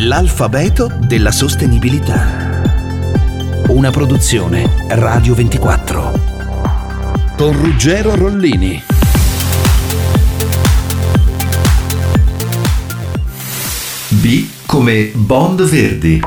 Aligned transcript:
L'alfabeto 0.00 0.92
della 1.08 1.32
sostenibilità. 1.32 2.60
Una 3.68 3.90
produzione 3.90 4.84
Radio 4.88 5.34
24. 5.34 6.20
Con 7.34 7.52
Ruggero 7.58 8.14
Rollini. 8.14 8.82
B 14.08 14.46
come 14.66 15.12
bond 15.14 15.62
verdi. 15.64 16.20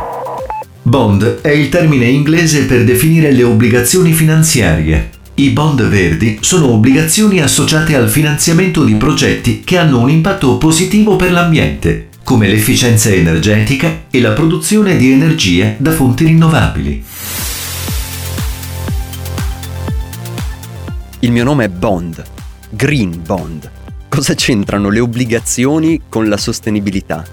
Bond 0.82 1.42
è 1.42 1.50
il 1.50 1.70
termine 1.70 2.06
inglese 2.06 2.66
per 2.66 2.84
definire 2.84 3.32
le 3.32 3.44
obbligazioni 3.44 4.14
finanziarie. 4.14 5.12
I 5.36 5.52
bond 5.52 5.88
verdi 5.88 6.40
sono 6.42 6.72
obbligazioni 6.72 7.40
associate 7.40 7.96
al 7.96 8.10
finanziamento 8.10 8.84
di 8.84 8.96
progetti 8.96 9.62
che 9.64 9.78
hanno 9.78 10.00
un 10.00 10.10
impatto 10.10 10.58
positivo 10.58 11.16
per 11.16 11.32
l'ambiente 11.32 12.09
come 12.30 12.48
l'efficienza 12.48 13.10
energetica 13.10 14.02
e 14.12 14.22
la 14.22 14.34
produzione 14.34 14.98
di 14.98 15.12
energia 15.12 15.74
da 15.80 15.92
fonti 15.92 16.26
rinnovabili. 16.26 17.04
Il 21.22 21.32
mio 21.32 21.44
nome 21.44 21.66
è 21.66 21.70
Bond, 21.70 22.24
Green 22.70 23.24
Bond. 23.26 23.72
Cosa 24.08 24.36
c'entrano 24.36 24.92
le 24.92 25.00
obbligazioni 25.00 26.02
con 26.08 26.30
la 26.30 26.38
sostenibilità? 26.38 27.26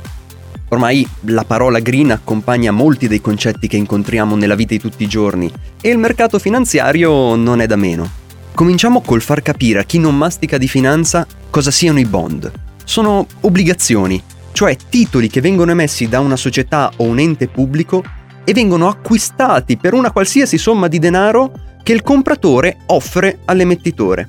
Ormai 0.69 1.07
la 1.25 1.45
parola 1.45 1.79
green 1.81 2.11
accompagna 2.13 2.71
molti 2.71 3.07
dei 3.07 3.21
concetti 3.21 3.69
che 3.69 3.77
incontriamo 3.77 4.35
nella 4.35 4.55
vita 4.55 4.73
di 4.73 4.81
tutti 4.81 5.03
i 5.03 5.09
giorni 5.09 5.53
e 5.79 5.91
il 5.91 5.99
mercato 5.99 6.39
finanziario 6.39 7.35
non 7.35 7.61
è 7.61 7.67
da 7.67 7.77
meno. 7.77 8.11
Cominciamo 8.55 9.03
col 9.03 9.21
far 9.21 9.43
capire 9.43 9.81
a 9.81 9.85
chi 9.85 9.99
non 9.99 10.17
mastica 10.17 10.57
di 10.57 10.69
finanza 10.69 11.27
cosa 11.51 11.71
siano 11.71 11.99
i 11.99 12.07
bond. 12.07 12.51
Sono 12.83 13.27
obbligazioni 13.41 14.23
cioè 14.57 14.75
titoli 14.89 15.29
che 15.29 15.43
vengono 15.43 15.73
emessi 15.73 16.09
da 16.09 16.21
una 16.21 16.35
società 16.35 16.91
o 16.97 17.05
un 17.05 17.19
ente 17.19 17.47
pubblico 17.47 18.03
e 18.43 18.55
vengono 18.55 18.89
acquistati 18.89 19.77
per 19.77 19.93
una 19.93 20.11
qualsiasi 20.11 20.57
somma 20.57 20.89
di 20.89 20.99
denaro 20.99 21.53
che 21.83 21.93
il 21.93 22.01
compratore 22.01 22.79
offre 22.87 23.41
all'emettitore. 23.45 24.27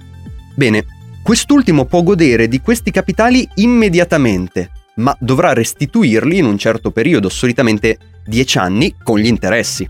Bene, 0.53 0.83
quest'ultimo 1.23 1.85
può 1.85 2.03
godere 2.03 2.49
di 2.49 2.59
questi 2.59 2.91
capitali 2.91 3.47
immediatamente, 3.55 4.71
ma 4.95 5.15
dovrà 5.17 5.53
restituirli 5.53 6.39
in 6.39 6.43
un 6.43 6.57
certo 6.57 6.91
periodo, 6.91 7.29
solitamente 7.29 7.97
10 8.25 8.57
anni, 8.57 8.95
con 9.01 9.19
gli 9.19 9.27
interessi. 9.27 9.87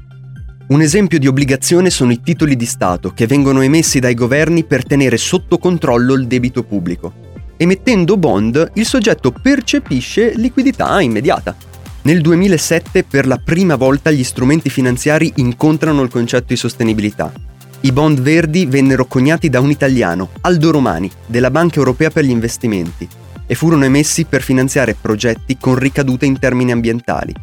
Un 0.68 0.82
esempio 0.82 1.18
di 1.18 1.26
obbligazione 1.26 1.90
sono 1.90 2.12
i 2.12 2.22
titoli 2.22 2.56
di 2.56 2.68
Stato 2.68 3.10
che 3.10 3.26
vengono 3.26 3.62
emessi 3.62 4.00
dai 4.00 4.14
governi 4.14 4.66
per 4.66 4.86
tenere 4.86 5.18
sotto 5.18 5.58
controllo 5.58 6.14
il 6.14 6.28
debito 6.28 6.62
pubblico. 6.62 7.26
Emettendo 7.60 8.18
bond, 8.18 8.72
il 8.76 8.86
soggetto 8.86 9.32
percepisce 9.32 10.34
liquidità 10.36 11.02
immediata. 11.02 11.56
Nel 12.04 12.22
2007 12.22 13.04
per 13.04 13.26
la 13.26 13.38
prima 13.44 13.76
volta 13.76 14.12
gli 14.12 14.24
strumenti 14.24 14.70
finanziari 14.70 15.34
incontrano 15.38 16.04
il 16.04 16.10
concetto 16.10 16.46
di 16.50 16.56
sostenibilità. 16.56 17.34
I 17.82 17.92
bond 17.92 18.20
verdi 18.22 18.68
vennero 18.68 19.06
coniati 19.06 19.50
da 19.50 19.60
un 19.60 19.72
italiano, 19.72 20.30
Aldo 20.42 20.70
Romani, 20.70 21.10
della 21.26 21.50
Banca 21.50 21.78
Europea 21.78 22.12
per 22.12 22.26
gli 22.26 22.30
Investimenti, 22.30 23.08
e 23.48 23.56
furono 23.56 23.86
emessi 23.86 24.26
per 24.26 24.44
finanziare 24.44 24.96
progetti 25.00 25.58
con 25.58 25.76
ricadute 25.76 26.28
in 26.28 26.38
termini 26.38 26.72
ambientali. 26.72 27.34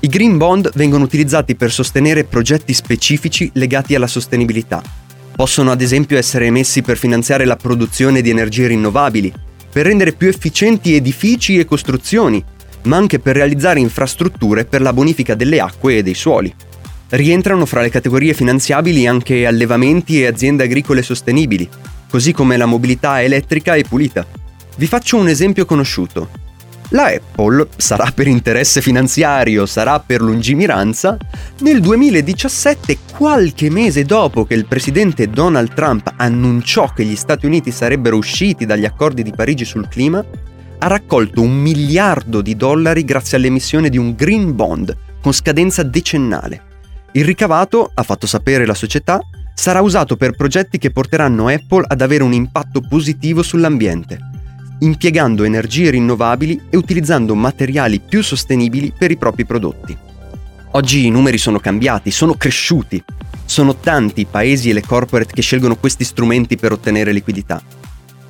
I 0.00 0.08
green 0.08 0.36
bond 0.36 0.70
vengono 0.74 1.04
utilizzati 1.04 1.56
per 1.56 1.72
sostenere 1.72 2.24
progetti 2.24 2.74
specifici 2.74 3.50
legati 3.54 3.94
alla 3.94 4.06
sostenibilità. 4.06 4.82
Possono 5.34 5.70
ad 5.70 5.80
esempio 5.80 6.18
essere 6.18 6.46
emessi 6.46 6.82
per 6.82 6.98
finanziare 6.98 7.46
la 7.46 7.56
produzione 7.56 8.20
di 8.20 8.30
energie 8.30 8.66
rinnovabili, 8.66 9.32
per 9.76 9.84
rendere 9.84 10.12
più 10.12 10.26
efficienti 10.26 10.94
edifici 10.94 11.58
e 11.58 11.66
costruzioni, 11.66 12.42
ma 12.84 12.96
anche 12.96 13.18
per 13.18 13.36
realizzare 13.36 13.78
infrastrutture 13.78 14.64
per 14.64 14.80
la 14.80 14.94
bonifica 14.94 15.34
delle 15.34 15.60
acque 15.60 15.98
e 15.98 16.02
dei 16.02 16.14
suoli. 16.14 16.50
Rientrano 17.10 17.66
fra 17.66 17.82
le 17.82 17.90
categorie 17.90 18.32
finanziabili 18.32 19.06
anche 19.06 19.44
allevamenti 19.44 20.22
e 20.22 20.28
aziende 20.28 20.64
agricole 20.64 21.02
sostenibili, 21.02 21.68
così 22.08 22.32
come 22.32 22.56
la 22.56 22.64
mobilità 22.64 23.20
elettrica 23.20 23.74
e 23.74 23.84
pulita. 23.86 24.26
Vi 24.78 24.86
faccio 24.86 25.18
un 25.18 25.28
esempio 25.28 25.66
conosciuto. 25.66 26.45
La 26.90 27.06
Apple, 27.06 27.66
sarà 27.76 28.12
per 28.14 28.28
interesse 28.28 28.80
finanziario, 28.80 29.66
sarà 29.66 29.98
per 29.98 30.20
lungimiranza, 30.20 31.16
nel 31.60 31.80
2017, 31.80 32.98
qualche 33.12 33.68
mese 33.70 34.04
dopo 34.04 34.44
che 34.44 34.54
il 34.54 34.66
presidente 34.66 35.28
Donald 35.28 35.74
Trump 35.74 36.12
annunciò 36.16 36.92
che 36.92 37.04
gli 37.04 37.16
Stati 37.16 37.44
Uniti 37.44 37.72
sarebbero 37.72 38.16
usciti 38.16 38.66
dagli 38.66 38.84
accordi 38.84 39.24
di 39.24 39.32
Parigi 39.34 39.64
sul 39.64 39.88
clima, 39.88 40.24
ha 40.78 40.86
raccolto 40.86 41.42
un 41.42 41.56
miliardo 41.56 42.40
di 42.40 42.54
dollari 42.54 43.04
grazie 43.04 43.36
all'emissione 43.38 43.88
di 43.88 43.98
un 43.98 44.14
green 44.14 44.54
bond 44.54 44.96
con 45.20 45.32
scadenza 45.32 45.82
decennale. 45.82 46.62
Il 47.12 47.24
ricavato, 47.24 47.90
ha 47.92 48.02
fatto 48.04 48.28
sapere 48.28 48.64
la 48.64 48.74
società, 48.74 49.18
sarà 49.54 49.80
usato 49.80 50.16
per 50.16 50.36
progetti 50.36 50.78
che 50.78 50.92
porteranno 50.92 51.48
Apple 51.48 51.84
ad 51.88 52.00
avere 52.00 52.22
un 52.22 52.32
impatto 52.32 52.80
positivo 52.80 53.42
sull'ambiente 53.42 54.34
impiegando 54.80 55.44
energie 55.44 55.90
rinnovabili 55.90 56.62
e 56.70 56.76
utilizzando 56.76 57.34
materiali 57.34 58.00
più 58.00 58.22
sostenibili 58.22 58.92
per 58.96 59.10
i 59.10 59.16
propri 59.16 59.44
prodotti. 59.44 59.96
Oggi 60.72 61.06
i 61.06 61.10
numeri 61.10 61.38
sono 61.38 61.58
cambiati, 61.58 62.10
sono 62.10 62.34
cresciuti. 62.34 63.02
Sono 63.44 63.76
tanti 63.76 64.22
i 64.22 64.26
paesi 64.26 64.70
e 64.70 64.72
le 64.72 64.82
corporate 64.82 65.32
che 65.32 65.40
scelgono 65.40 65.76
questi 65.76 66.04
strumenti 66.04 66.56
per 66.56 66.72
ottenere 66.72 67.12
liquidità. 67.12 67.62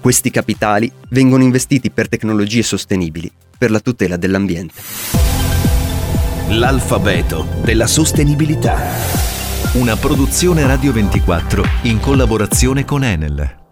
Questi 0.01 0.31
capitali 0.31 0.93
vengono 1.09 1.43
investiti 1.43 1.91
per 1.91 2.09
tecnologie 2.09 2.63
sostenibili, 2.63 3.31
per 3.59 3.71
la 3.71 3.81
tutela 3.81 4.17
dell'ambiente. 4.17 4.75
L'alfabeto 6.51 7.47
della 7.65 7.89
sostenibilità. 7.89 8.79
Una 9.73 9.97
produzione 9.97 10.65
Radio 10.65 10.93
24 10.93 11.65
in 11.83 11.99
collaborazione 11.99 12.85
con 12.85 13.03
Enel. 13.03 13.65